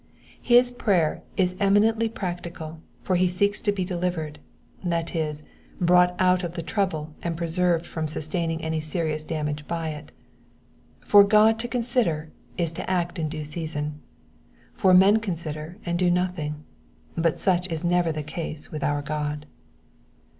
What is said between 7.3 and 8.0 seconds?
pre> served